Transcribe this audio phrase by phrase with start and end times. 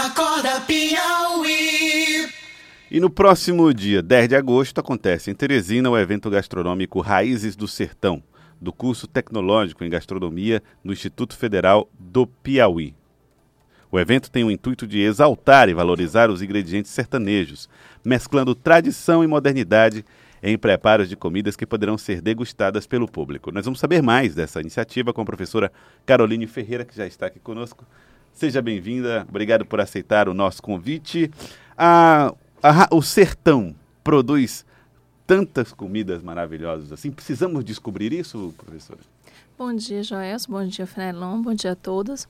[0.00, 2.26] Acorda Piauí.
[2.90, 7.68] E no próximo dia 10 de agosto acontece em Teresina o evento gastronômico Raízes do
[7.68, 8.22] Sertão,
[8.58, 12.94] do curso tecnológico em gastronomia do Instituto Federal do Piauí.
[13.92, 17.68] O evento tem o intuito de exaltar e valorizar os ingredientes sertanejos,
[18.02, 20.02] mesclando tradição e modernidade
[20.42, 23.52] em preparos de comidas que poderão ser degustadas pelo público.
[23.52, 25.70] Nós vamos saber mais dessa iniciativa com a professora
[26.06, 27.84] Caroline Ferreira, que já está aqui conosco.
[28.32, 31.30] Seja bem-vinda, obrigado por aceitar o nosso convite.
[31.76, 34.64] A, a, o sertão produz
[35.26, 37.10] tantas comidas maravilhosas assim.
[37.10, 38.98] Precisamos descobrir isso, professora?
[39.60, 40.50] Bom dia, Joelson.
[40.50, 41.42] Bom dia, Fenelon.
[41.42, 42.26] Bom dia a todos.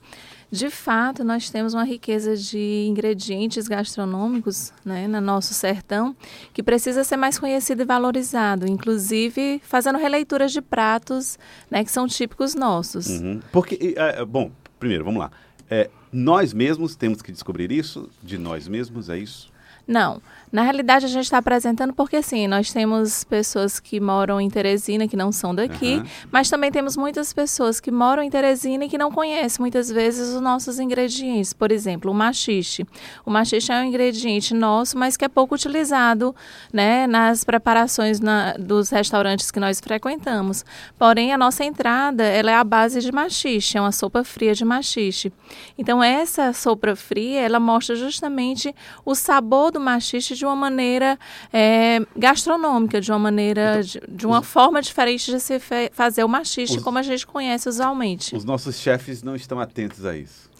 [0.51, 6.13] De fato, nós temos uma riqueza de ingredientes gastronômicos né, no nosso sertão
[6.53, 12.05] que precisa ser mais conhecido e valorizado, inclusive fazendo releituras de pratos né, que são
[12.05, 13.07] típicos nossos.
[13.07, 13.39] Uhum.
[13.49, 15.31] Porque, é, bom, primeiro, vamos lá.
[15.71, 19.49] É, nós mesmos temos que descobrir isso de nós mesmos, é isso?
[19.87, 20.21] Não.
[20.51, 25.07] Na realidade, a gente está apresentando porque, assim, nós temos pessoas que moram em Teresina,
[25.07, 26.03] que não são daqui, uhum.
[26.29, 30.35] mas também temos muitas pessoas que moram em Teresina e que não conhecem, muitas vezes,
[30.35, 31.53] os nossos ingredientes.
[31.53, 32.85] Por exemplo, o machixe.
[33.25, 36.35] O machixe é um ingrediente nosso, mas que é pouco utilizado
[36.73, 40.65] né, nas preparações na, dos restaurantes que nós frequentamos.
[40.99, 44.65] Porém, a nossa entrada, ela é a base de machixe, é uma sopa fria de
[44.65, 45.31] machixe.
[45.77, 51.17] Então, essa sopa fria, ela mostra justamente o sabor do machixe de uma maneira
[51.51, 55.59] é, gastronômica, de uma maneira, então, de, de, uma os, forma diferente de se
[55.91, 58.35] fazer o machixe, os, como a gente conhece usualmente.
[58.35, 60.50] Os nossos chefes não estão atentos a isso.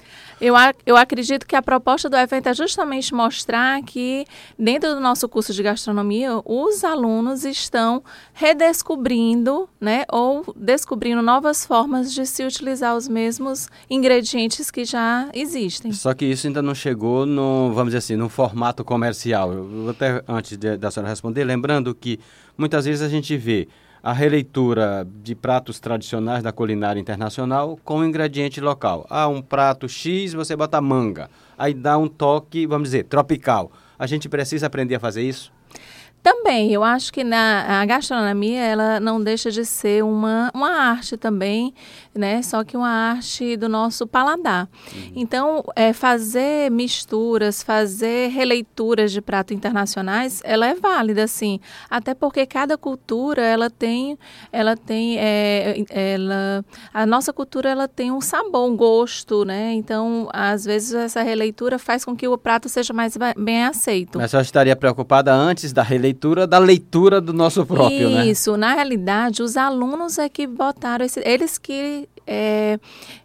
[0.41, 0.55] Eu,
[0.87, 4.25] eu acredito que a proposta do evento é justamente mostrar que,
[4.57, 12.11] dentro do nosso curso de gastronomia, os alunos estão redescobrindo, né, ou descobrindo novas formas
[12.11, 15.91] de se utilizar os mesmos ingredientes que já existem.
[15.91, 19.53] Só que isso ainda não chegou no, vamos dizer assim, no formato comercial.
[19.53, 22.19] Eu, até antes de, da senhora responder, lembrando que
[22.57, 23.67] muitas vezes a gente vê
[24.03, 29.05] a releitura de pratos tradicionais da culinária internacional com ingrediente local.
[29.09, 31.29] Ah, um prato X, você bota manga.
[31.57, 33.71] Aí dá um toque, vamos dizer, tropical.
[33.99, 35.53] A gente precisa aprender a fazer isso?
[36.23, 41.17] Também, eu acho que na a gastronomia ela não deixa de ser uma, uma arte
[41.17, 41.73] também,
[42.13, 42.43] né?
[42.43, 44.69] Só que uma arte do nosso paladar.
[44.93, 45.11] Uhum.
[45.15, 51.59] Então, é, fazer misturas, fazer releituras de pratos internacionais, ela é válida, sim.
[51.89, 54.17] Até porque cada cultura ela tem,
[54.51, 59.73] ela tem, é, ela, a nossa cultura ela tem um sabor, um gosto, né?
[59.73, 64.19] Então, às vezes essa releitura faz com que o prato seja mais bem aceito.
[64.19, 68.27] Mas você estaria preocupada antes da releitura leitura da leitura do nosso próprio, Isso, né?
[68.27, 72.77] Isso, na realidade, os alunos é que botaram esse, eles que é,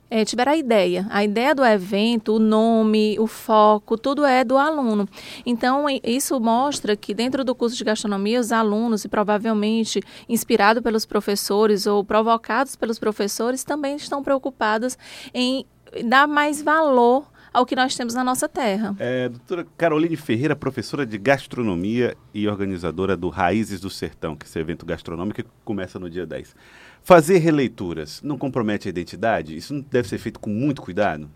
[0.09, 1.07] é, tiveram a ideia.
[1.11, 5.09] A ideia do evento, o nome, o foco, tudo é do aluno.
[5.45, 11.05] Então, isso mostra que dentro do curso de gastronomia, os alunos, e provavelmente inspirados pelos
[11.05, 14.97] professores ou provocados pelos professores, também estão preocupados
[15.35, 15.67] em
[16.05, 18.94] dar mais valor ao que nós temos na nossa terra.
[18.99, 24.47] É, doutora Caroline Ferreira, professora de gastronomia e organizadora do Raízes do Sertão, que é
[24.47, 26.55] esse evento gastronômico que começa no dia 10.
[27.03, 29.56] Fazer releituras não compromete a identidade?
[29.56, 31.31] Isso não deve ser feito com muito cuidado?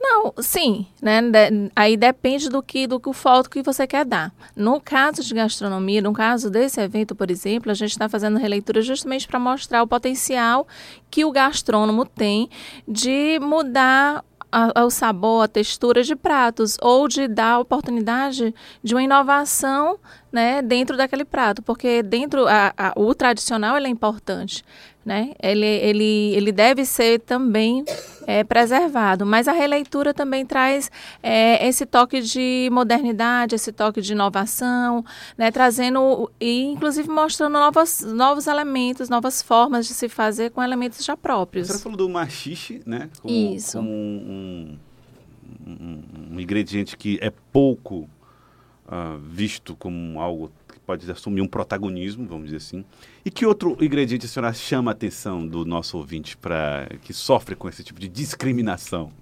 [0.00, 1.20] Não, sim, né?
[1.20, 4.32] De, aí depende do que do que o foto que você quer dar.
[4.56, 8.80] No caso de gastronomia, no caso desse evento, por exemplo, a gente está fazendo releitura
[8.80, 10.66] justamente para mostrar o potencial
[11.10, 12.48] que o gastrônomo tem
[12.86, 19.02] de mudar ao sabor, a textura de pratos, ou de dar a oportunidade de uma
[19.02, 19.98] inovação
[20.30, 24.62] né, dentro daquele prato, porque dentro a, a, o tradicional é importante,
[25.04, 25.32] né?
[25.42, 27.82] Ele, ele, ele deve ser também
[28.26, 30.90] é, preservado, mas a releitura também traz
[31.22, 35.02] é, esse toque de modernidade, esse toque de inovação,
[35.36, 41.02] né, trazendo e inclusive mostrando novos, novos elementos, novas formas de se fazer com elementos
[41.02, 41.68] já próprios.
[41.68, 43.08] Você falou do machixe, né?
[43.22, 43.78] Como, Isso.
[43.78, 44.78] Como um,
[45.66, 46.02] um,
[46.32, 48.06] um ingrediente que é pouco
[48.88, 52.84] uh, visto como algo que pode assumir um protagonismo, vamos dizer assim.
[53.24, 57.54] E que outro ingrediente a senhora chama a atenção do nosso ouvinte para que sofre
[57.54, 59.12] com esse tipo de discriminação?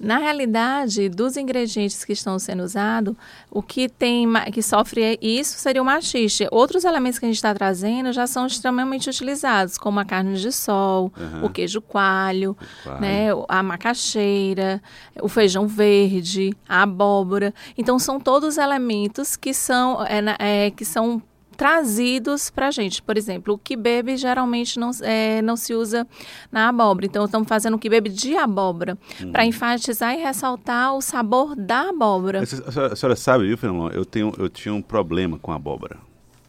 [0.00, 3.14] Na realidade, dos ingredientes que estão sendo usados,
[3.50, 6.48] o que tem que sofre isso seria o machixe.
[6.50, 10.50] Outros elementos que a gente está trazendo já são extremamente utilizados, como a carne de
[10.50, 11.44] sol, uhum.
[11.44, 13.00] o queijo coalho, coalho.
[13.00, 14.82] Né, a macaxeira,
[15.20, 17.52] o feijão verde, a abóbora.
[17.76, 21.22] Então, são todos elementos que são, é, é, que são
[21.60, 23.02] trazidos para a gente.
[23.02, 26.06] Por exemplo, o kibebe geralmente não, é, não se usa
[26.50, 27.04] na abóbora.
[27.04, 29.30] Então, estamos fazendo o kibebe de abóbora Uhum.
[29.30, 32.42] para enfatizar e ressaltar o sabor da abóbora.
[32.42, 33.92] A senhora, a senhora sabe, viu, Fernando?
[33.92, 35.98] Eu, tenho, eu tinha um problema com a abóbora.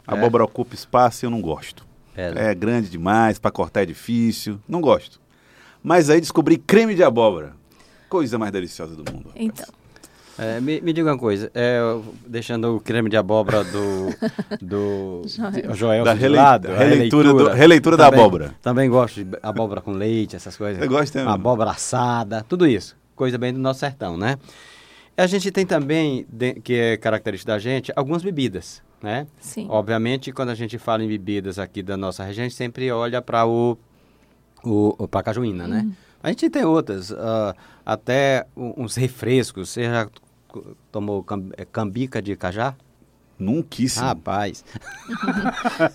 [0.07, 0.17] A É?
[0.17, 1.85] abóbora ocupa espaço e eu não gosto.
[2.15, 2.51] É, né?
[2.51, 4.59] É grande demais, para cortar é difícil.
[4.67, 5.19] Não gosto.
[5.83, 7.53] Mas aí descobri creme de abóbora.
[8.07, 9.27] Coisa mais deliciosa do mundo.
[9.29, 9.45] rapaz.
[9.45, 9.65] Então,
[10.41, 11.79] É, me, me diga uma coisa, é,
[12.25, 14.07] deixando o creme de abóbora do,
[14.59, 15.21] do
[15.75, 16.03] Joel.
[16.03, 18.55] Da relei- lado, a releitura do- releitura da Também- abóbora.
[18.61, 20.81] Também gosto de abóbora com leite, essas coisas.
[20.81, 21.33] Você gosta também?
[21.33, 22.95] Abóbora assada, tudo isso.
[23.15, 24.37] Coisa bem do nosso sertão, né?
[25.15, 29.27] A gente tem também, de- que é característica da gente, algumas bebidas, né?
[29.39, 29.67] sim.
[29.69, 33.21] Obviamente, quando a gente fala em bebidas aqui da nossa região, a gente sempre olha
[33.21, 33.77] para o,
[34.63, 35.81] o, o pra cajuína, né?
[35.85, 35.93] Uhum.
[36.23, 37.55] A gente tem outras, ah,
[37.85, 39.69] até uns refrescos.
[39.69, 39.81] C-
[40.91, 41.25] tomou
[41.57, 42.75] eh, cambica de cajá?
[43.41, 44.05] Nunquíssimo.
[44.05, 44.63] Rapaz.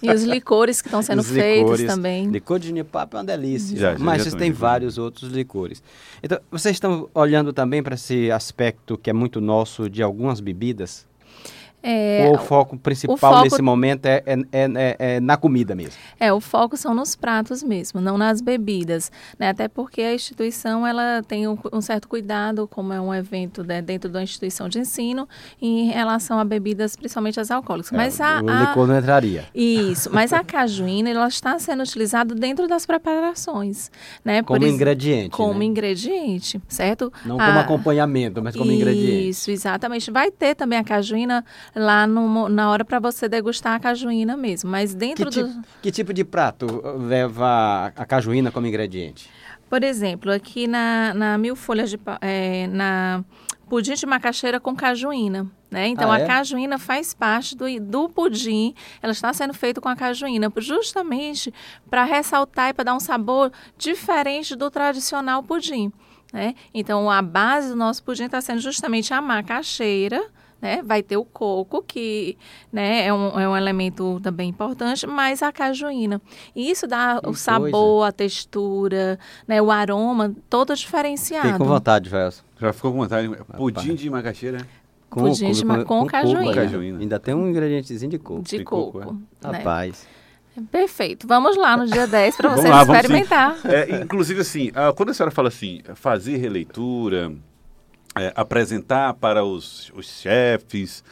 [0.03, 1.87] E os licores que estão sendo os feitos licores.
[1.87, 2.29] também.
[2.29, 3.79] Licor de genipapo é uma delícia.
[3.79, 5.83] Já, já, Mas já vocês tomei, têm já vários outros licores.
[6.23, 11.07] Então, vocês estão olhando também para esse aspecto que é muito nosso de algumas bebidas?
[11.89, 15.73] É, Ou o foco principal foco- nesse momento é, é- é- é- é na comida
[15.75, 15.93] mesmo?
[16.19, 19.51] É, o foco são nos pratos mesmo, não nas bebidas, né?
[19.51, 23.81] Até porque a instituição ela tem um, um certo cuidado, como é um evento né,
[23.81, 25.29] dentro da instituição de ensino,
[25.63, 27.93] em relação a bebidas, principalmente as alcoólicas.
[27.93, 29.45] Mas a, o a- licor não entraria.
[29.55, 33.91] isso, mas a cajuína ela está sendo utilizada dentro das preparações,
[34.25, 34.43] né?
[34.43, 35.31] Como ingrediente.
[35.31, 35.65] Como né?
[35.67, 37.13] ingrediente, certo?
[37.25, 39.29] Não A- como acompanhamento, mas como ingrediente.
[39.29, 40.11] Isso, exatamente.
[40.11, 41.45] Vai ter também a cajuína
[41.77, 45.63] lá no na hora para você degustar a cajuína mesmo, mas Que, dentro do tipo,
[45.83, 46.67] que tipo de prato
[46.99, 49.29] leva a cajuína como ingrediente?
[49.69, 53.25] Por exemplo, aqui na, na mil folhas de é, na
[53.69, 55.51] pudim de macaxeira com cajuína.
[55.69, 55.89] Né?
[55.89, 56.27] Então, Ah, a é?
[56.27, 61.53] cajuína faz parte do, do pudim, ela está sendo feita com a cajuína, justamente
[61.91, 65.93] para ressaltar e para dar um sabor diferente do tradicional pudim.
[66.33, 66.55] Né?
[66.73, 70.25] Então, a base do nosso pudim está sendo justamente a macaxeira,
[70.61, 70.83] né?
[70.83, 72.37] Vai ter o coco, que
[72.73, 76.21] né, é, um, é um elemento também importante, mas a cajuína.
[76.55, 81.45] E isso dá Que o sabor, a textura, né, o aroma, todo diferenciado.
[81.49, 82.45] Fiquei com vontade, Velso.
[82.61, 83.29] Já ficou com vontade?
[83.57, 84.67] Pudim de macaxeira, né?
[85.11, 86.55] Pudim de ma- com cajuína.
[86.55, 86.99] Cajuína.
[87.01, 88.43] Ainda tem um ingredientezinho de coco.
[88.43, 89.13] De De coco, coco.
[89.15, 89.21] né?
[89.59, 90.07] Rapaz.
[90.71, 91.27] Perfeito.
[91.27, 93.57] Vamos lá no dia 10 para vocês lá, experimentar.
[93.65, 97.33] É, inclusive, assim, ah, quando a senhora fala assim, fazer releitura,
[98.17, 101.05] é, apresentar para os, os chefes,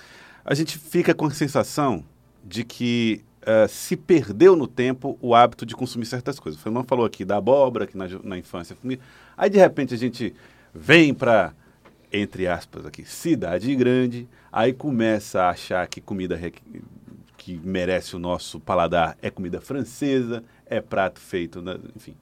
[0.44, 2.04] a gente fica com a sensação
[2.44, 6.60] de que ah, se perdeu no tempo o hábito de consumir certas coisas.
[6.60, 8.76] O Fernando falou aqui da abóbora, que na, na infância.
[9.36, 10.34] Aí, de repente, a gente
[10.74, 11.52] vem para,
[12.12, 16.54] entre aspas aqui, cidade grande, aí começa a achar que comida re-
[17.36, 22.14] que merece o nosso paladar é comida francesa, é prato feito, na- enfim.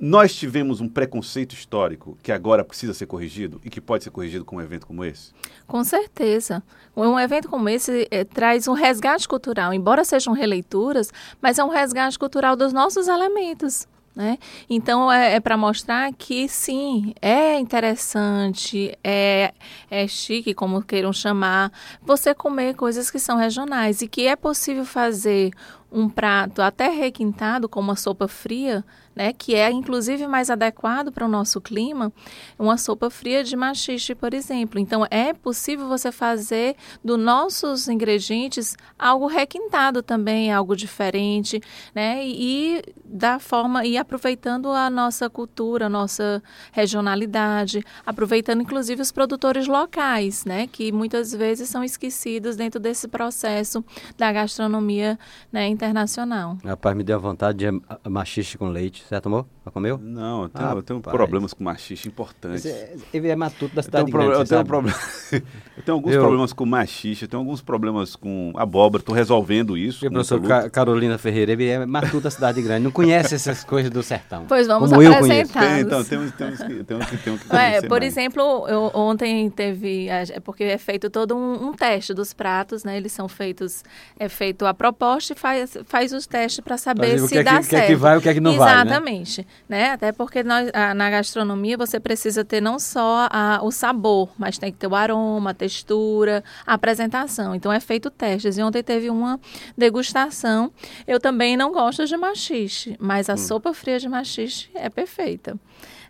[0.00, 4.46] Nós tivemos um preconceito histórico que agora precisa ser corrigido e que pode ser corrigido
[4.46, 5.30] com um evento como esse?
[5.66, 6.62] Com certeza.
[6.96, 11.12] Um evento como esse eh, traz um resgate cultural, embora sejam releituras,
[11.42, 13.86] mas é um resgate cultural dos nossos elementos.
[14.16, 14.38] Né?
[14.68, 19.52] Então é, para mostrar que sim, é interessante, é,
[19.90, 21.70] é chique, como queiram chamar,
[22.02, 25.52] você comer coisas que são regionais e que é possível fazer
[25.92, 31.24] um prato até requintado, como uma sopa fria, né, que é inclusive mais adequado para
[31.24, 32.12] o nosso clima,
[32.58, 34.78] uma sopa fria de machixe, por exemplo.
[34.78, 41.60] Então, é possível você fazer dos nossos ingredientes algo requintado também, algo diferente,
[41.94, 46.42] né, e da forma e aproveitando a nossa cultura, a nossa
[46.72, 53.84] regionalidade, aproveitando inclusive os produtores locais, né, que muitas vezes são esquecidos dentro desse processo
[54.16, 55.18] da gastronomia,
[55.52, 56.56] né, internacional.
[56.64, 59.04] Rapaz, me deu vontade de machixe com leite.
[59.16, 59.44] etterpå.
[59.64, 59.98] Já comeu?
[60.02, 62.64] Não, eu tenho, eu tenho problemas com machixe importantes.
[62.64, 64.98] Esse- Ele é matuto da Eu tenho, cidade um proble- grande, eu tenho um problema.
[65.76, 69.76] eu tenho alguns Eu- problemas com machixe, eu tenho alguns problemas com abóbora, estou resolvendo
[69.76, 70.04] isso.
[70.04, 70.64] E o com professor muita luta.
[70.64, 74.46] Ca- Carolina Ferreira, ele é matuto da cidade grande, não conhece essas coisas do sertão.
[74.48, 75.60] Pois vamos Como eu apresentar.
[75.60, 78.12] Tem, então, temos, temos que, temos que, temos que É, conhecer por mais.
[78.16, 82.96] exemplo, eu, ontem teve, é porque é feito todo um, um teste dos pratos, né?
[82.96, 83.84] Eles são feitos,
[84.18, 87.58] é feito a proposta e faz, faz os testes para saber se que é dá
[87.58, 87.86] que- o que é certo.
[87.88, 88.82] que vai e o que é que não vai, né?
[88.82, 89.46] Exatamente, né?
[89.92, 94.58] Até porque nós, a- na gastronomia você precisa ter não só a- o sabor, mas
[94.58, 97.54] tem que ter o aroma, a textura, a apresentação.
[97.54, 98.58] Então é feito testes.
[98.58, 99.38] E ontem teve uma
[99.76, 100.72] degustação.
[101.06, 103.32] Eu também não gosto de machixe, mas Hum.
[103.32, 105.56] a sopa fria de machixe é perfeita,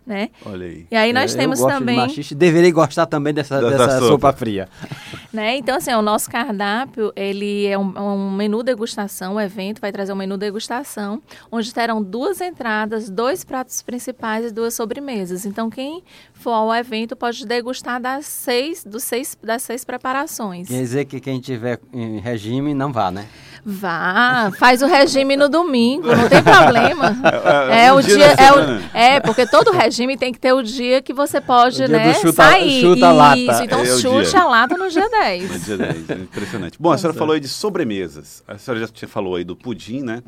[0.05, 0.29] né?
[0.45, 0.85] Olha aí.
[0.89, 3.77] E aí nós É, temos eu gosto também De machixe, deveria gostar também dessa, Dessa
[3.77, 4.07] dessa sopa.
[4.07, 4.33] sopa.
[4.33, 4.67] fria.
[5.31, 5.55] Né?
[5.55, 10.11] Então, assim, o nosso cardápio, ele é um, um menu degustação, o evento vai trazer
[10.11, 15.45] um menu degustação, onde terão duas entradas, dois pratos principais e duas sobremesas.
[15.45, 16.03] Então, quem
[16.33, 20.67] for ao evento pode degustar das seis, dos seis, das seis preparações.
[20.67, 23.25] Quer dizer que quem tiver em regime não vá, né?
[23.63, 27.11] Vá, faz o regime no domingo, não tem problema.
[27.71, 30.53] É, É um o dia dia, é, o- é, porque todo regime tem que ter
[30.53, 32.81] o dia que você pode, O dia né, do chuta- sair.
[32.81, 33.37] chuta a lata.
[33.37, 34.39] Isso, então É o chute dia.
[34.41, 35.65] a lata no dia No 10.
[35.65, 36.77] dia 10, é impressionante.
[36.79, 38.43] Bom, a senhora falou aí de sobremesas.
[38.47, 40.21] A senhora já tinha falou aí do pudim, né?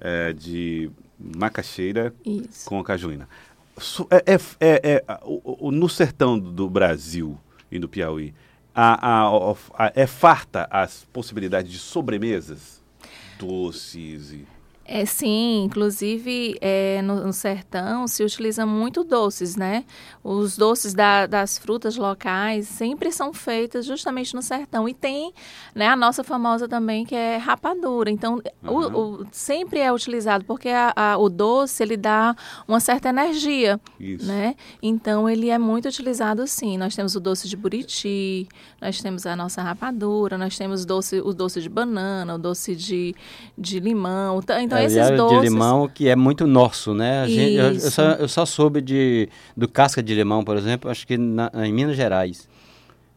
[0.00, 0.90] É, de
[1.36, 2.66] macaxeira Isso.
[2.68, 3.28] com cajuína.
[3.78, 7.38] Su- É, é- é- é- a- o- o- no sertão do Brasil
[7.70, 8.34] e do Piauí,
[8.74, 9.52] a- a-
[9.86, 12.82] a- é farta as possibilidades de sobremesas
[13.38, 14.46] doces e...
[14.94, 19.86] É sim, inclusive é, no, no sertão se utiliza muito doces, né?
[20.22, 24.86] Os doces da- das frutas locais sempre são feitas justamente no sertão.
[24.86, 25.32] E tem
[25.74, 28.10] né, a nossa famosa também, que é rapadura.
[28.10, 28.94] Então, o- Aham.
[29.22, 32.36] o- sempre é utilizado, porque a- a- o doce, ele dá
[32.68, 34.26] uma certa energia, Isso.
[34.26, 34.54] né?
[34.82, 36.76] Então, ele é muito utilizado sim.
[36.76, 38.46] Nós temos o doce de buriti,
[38.78, 43.14] nós temos a nossa rapadura, nós temos doce, o doce de banana, o doce de,
[43.56, 44.38] de limão.
[44.60, 45.38] Então, É, esses doces...
[45.40, 47.22] de limão que é muito nosso, né?
[47.22, 47.90] A gente- eu, eu Isso.
[47.90, 51.72] só, eu só soube de, do casca de limão, por exemplo, acho que na- em
[51.72, 52.48] Minas Gerais.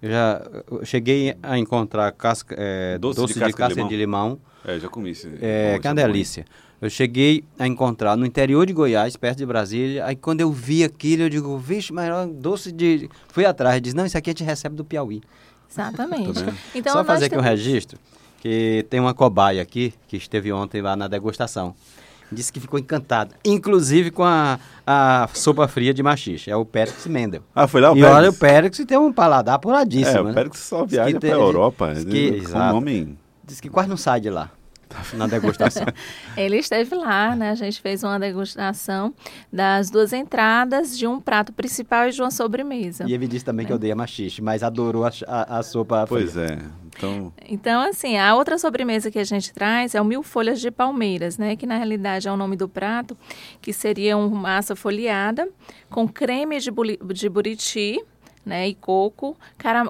[0.02, 0.42] Eu já
[0.72, 4.38] eu cheguei a encontrar casca, é, Doce doce, de de casca casca, de de limão,
[4.66, 5.28] É, já comi esse.
[5.42, 6.46] é, que é uma delícia.
[6.82, 10.06] Eu cheguei a encontrar no interior de Goiás, perto de Brasília.
[10.06, 13.10] Aí quando eu vi aquilo, eu digo, vixe, mas é doce de.
[13.30, 15.22] Fui atrás, disse, não, isso aqui a gente recebe do Piauí.
[15.72, 16.44] Exatamente.
[16.44, 16.54] Tá?
[16.76, 17.98] Então, Só fazer aqui um registro,
[18.50, 21.74] que tem uma cobaia aqui, que esteve ontem lá na degustação.
[22.32, 27.08] Disse que ficou encantado, inclusive com a, a sopa fria de machixe, é o Périx
[27.08, 27.42] Mendel.
[27.56, 30.34] Ah, foi lá o e olha, o Périx tem um paladar É, apuradíssimo, o né?
[30.34, 31.92] Pérez só viaja tem- pra Europa.
[31.96, 32.12] diz né?
[32.12, 32.74] que- exato.
[32.76, 33.18] nome...
[33.44, 34.52] Diz que quase não sai de lá,
[35.14, 35.86] na degustação.
[36.38, 37.50] Ele esteve lá, né?
[37.52, 39.12] A gente fez uma degustação
[39.52, 43.06] das duas entradas, de um prato principal e de uma sobremesa.
[43.08, 46.44] e ele disse também que odeia machixe, mas adorou a, a, a sopa Pois fria.
[46.46, 46.85] é.
[46.98, 50.72] Então, Então, assim, a outra sobremesa que a gente traz é o mil folhas de
[50.72, 51.56] palmeiras, né?
[51.56, 53.18] Que na realidade é o nome do prato,
[53.62, 55.48] que seria uma massa folheada
[55.90, 56.72] com creme de,
[57.14, 58.02] de buriti,
[58.46, 58.68] né?
[58.70, 59.36] E coco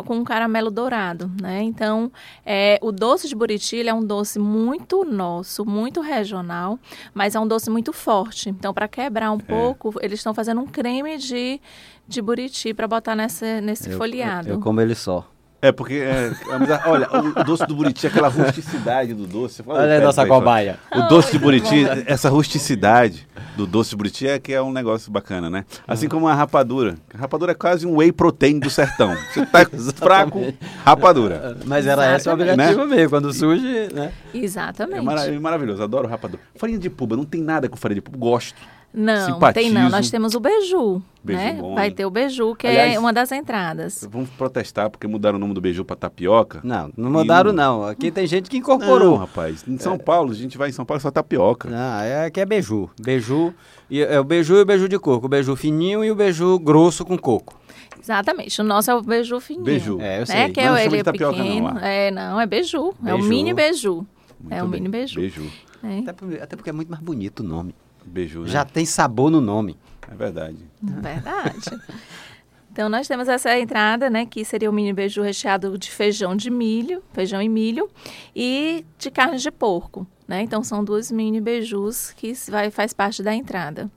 [0.05, 1.61] com caramelo dourado, né?
[1.61, 2.09] Então,
[2.45, 6.79] é, o doce de buriti é um doce muito nosso, muito regional,
[7.13, 8.49] mas é um doce muito forte.
[8.49, 9.29] Então, para quebrar É.
[9.29, 11.59] um pouco, eles estão fazendo um creme de,
[12.07, 14.47] de buriti para botar nessa, nesse Eu- folheado.
[14.49, 15.29] Eu, como ele só.
[15.61, 15.95] É porque...
[15.95, 16.31] é,
[16.85, 19.63] olha, o doce do Buriti, aquela rusticidade do doce...
[19.63, 20.39] Fala, Olha a nossa aí, fala.
[20.39, 20.79] cobaia.
[20.93, 25.11] O doce de Buriti, essa rusticidade do doce de Buriti é que é um negócio
[25.11, 25.65] bacana, né?
[25.87, 26.95] Assim como a rapadura.
[27.13, 29.15] A rapadura é quase um whey protein do sertão.
[29.33, 31.57] Você tá fraco, rapadura.
[31.65, 34.11] Mas era esse o objetivo mesmo, quando surge, né?
[34.33, 35.07] Exatamente.
[35.07, 36.41] É, é maravilhoso, adoro rapadura.
[36.55, 38.55] Farinha de puba, não tem nada com farinha de puba, gosto.
[38.95, 39.65] Não, Simpatizo.
[39.65, 39.89] tem não.
[39.89, 41.53] Nós temos o beiju, Beiju né?
[41.59, 41.93] bom, Vai hein?
[41.93, 44.07] ter o beiju, que Aliás- é uma das entradas.
[44.09, 46.61] Vamos protestar porque mudaram o nome do beiju pra tapioca.
[46.63, 47.83] Não, não mudaram E- não.
[47.83, 49.15] Aqui tem gente que Não, incorporou.
[49.17, 49.63] rapaz.
[49.67, 51.69] Em São Paulo, a gente vai em São Paulo só tapioca.
[51.69, 52.89] Não, é que é beiju.
[53.01, 53.53] Beiju,
[53.89, 55.25] e, é o beiju e o beiju de coco.
[55.25, 57.59] O beiju fininho e o beiju grosso com coco.
[58.01, 58.61] Exatamente.
[58.61, 59.63] O nosso é o beiju fininho.
[59.65, 59.99] Beiju.
[59.99, 60.25] É, eu Né?
[60.25, 60.49] sei.
[60.51, 61.73] Que Mas não é, ele de é tapioca não, pequeno.
[61.73, 61.87] lá.
[61.87, 62.93] é, não, é beiju.
[63.05, 63.29] É o Beiju.
[63.29, 63.93] mini beiju.
[64.39, 64.79] Muito é o bem.
[64.81, 65.19] mini beiju.
[65.19, 65.51] Beiju.
[65.81, 65.99] né?
[66.03, 67.73] Até, por- até porque é muito mais bonito o nome.
[68.05, 68.47] Beiju, né?
[68.49, 69.77] Já tem sabor no nome.
[70.09, 70.57] É verdade.
[70.81, 71.81] Verdade.
[72.71, 76.51] Então, nós temos essa entrada, né, que seria o mini beiju recheado de feijão de
[76.51, 77.89] milho, feijão e milho,
[78.35, 80.41] e de carne de porco, né?
[80.41, 83.89] Então, são duas mini beijus que vai, faz parte da entrada.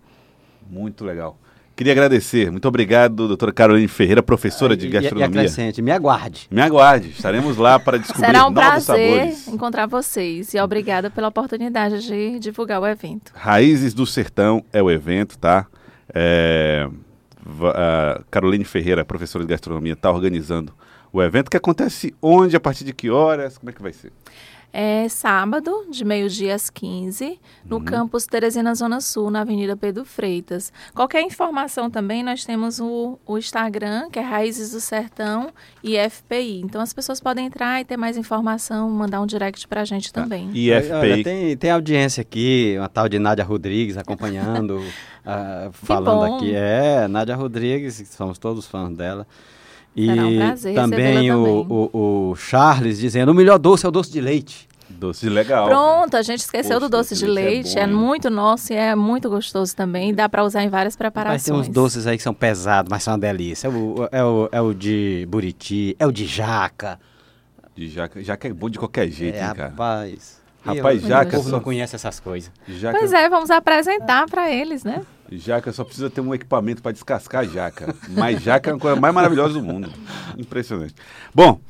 [0.71, 1.37] Muito legal.
[1.79, 2.51] Queria agradecer.
[2.51, 5.29] Muito obrigado, doutora Caroline Ferreira, professora de E- e- E gastronomia.
[5.43, 6.49] acrescente, me aguarde.
[6.51, 7.11] Me aguarde.
[7.11, 9.47] Estaremos lá para descobrir Será um novos prazer sabores.
[9.47, 13.31] encontrar vocês e obrigada pela oportunidade de divulgar o evento.
[13.33, 15.67] Raízes do Sertão é o evento, tá?
[16.13, 16.89] É,
[18.29, 20.73] Caroline Ferreira, professora de gastronomia, está organizando
[21.13, 24.11] o evento que acontece onde, a partir de que horas, como é que vai ser?
[24.73, 30.71] É sábado, de meio-dia às 15, no campus Teresina Zona Sul, na Avenida Pedro Freitas.
[30.95, 35.49] Qualquer informação também, nós temos o, o Instagram, que é Raízes do Sertão
[35.83, 36.61] e FPI.
[36.61, 40.51] Então as pessoas podem entrar e ter mais informação, mandar um direct pra gente também.
[40.53, 41.25] E Olha, FPI.
[41.25, 44.83] tem, tem audiência aqui, uma tal de Nádia Rodrigues acompanhando,
[45.25, 46.55] ah, falando aqui.
[46.55, 49.27] É, Nádia Rodrigues, somos todos fãs dela.
[49.97, 51.67] E Será um prazer também o, também.
[51.69, 54.69] o, o Charles dizendo, o melhor doce é o doce de leite.
[54.91, 55.67] Doce legal.
[55.69, 57.93] Pronto, a gente esqueceu Poxa, do doce de doce de leite é leite.
[57.95, 60.15] bom, É, muito nosso e é muito gostoso também.
[60.15, 61.43] Dá para usar em várias Mas preparações.
[61.45, 63.67] tem uns doces aí que são pesados, mas são uma delícia.
[63.69, 66.99] É o, é o, é o de buriti, é o de jaca.
[67.77, 68.23] De jaca.
[68.23, 69.69] Jaca é bom de qualquer jeito, É, hein, cara?
[69.69, 70.39] rapaz.
[70.65, 72.51] Rapaz, Eu- jaca O povo só- não conhece essas coisas.
[72.67, 75.03] Jaca, Pois é, vamos apresentar para eles, né?
[75.31, 77.95] Jaca só precisa ter um equipamento para descascar a jaca.
[78.09, 79.91] Mas jaca é a coisa mais maravilhosa do mundo.
[80.37, 80.95] Impressionante.
[81.35, 81.61] Bom,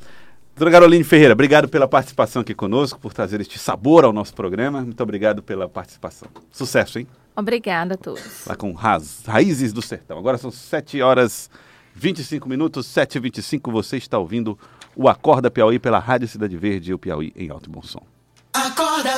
[0.55, 4.81] doutora Caroline Ferreira, obrigado pela participação aqui conosco, por trazer este sabor ao nosso programa.
[4.81, 6.27] Muito obrigado pela participação.
[6.51, 7.07] Sucesso, hein?
[7.35, 8.45] Obrigada a todos.
[8.45, 10.17] Lá com Raz, Raízes do Sertão.
[10.17, 11.49] Agora são 7 horas
[11.95, 14.57] 25 minutos, 7 e 25 Você está ouvindo
[14.95, 18.01] o Acorda Piauí pela Rádio Cidade Verde e o Piauí em Alto e Bom Som.
[18.51, 19.07] Acorda